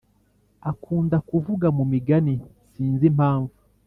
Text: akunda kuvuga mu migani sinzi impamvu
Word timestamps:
akunda 0.71 1.17
kuvuga 1.29 1.67
mu 1.77 1.83
migani 1.91 2.33
sinzi 2.71 3.05
impamvu 3.11 3.53